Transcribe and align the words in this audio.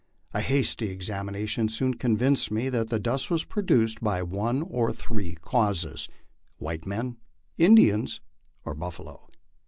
A 0.33 0.41
hasty 0.41 0.87
exam 0.89 1.27
ination 1.27 1.69
soon 1.69 1.93
convinced 1.93 2.49
me 2.49 2.69
that 2.69 2.87
the 2.87 2.97
dust 2.97 3.29
was 3.29 3.43
produced 3.43 4.01
by 4.03 4.23
one 4.23 4.63
of 4.73 4.97
three 4.97 5.33
causes: 5.43 6.09
white 6.57 6.87
men, 6.87 7.17
Indians, 7.59 8.19
or 8.65 8.73
buffalo. 8.73 9.29